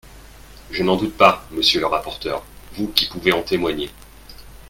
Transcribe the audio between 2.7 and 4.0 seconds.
vous qui pouvez en témoigner.